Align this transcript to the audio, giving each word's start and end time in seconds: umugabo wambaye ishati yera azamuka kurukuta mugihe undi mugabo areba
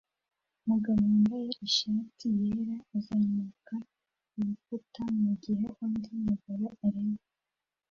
umugabo 0.63 0.99
wambaye 1.09 1.49
ishati 1.67 2.25
yera 2.39 2.75
azamuka 2.97 3.73
kurukuta 4.29 5.01
mugihe 5.21 5.65
undi 5.83 6.11
mugabo 6.27 6.65
areba 6.85 7.23